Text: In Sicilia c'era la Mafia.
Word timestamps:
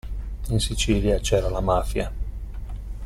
In 0.49 0.59
Sicilia 0.59 1.19
c'era 1.19 1.47
la 1.47 1.59
Mafia. 1.61 2.11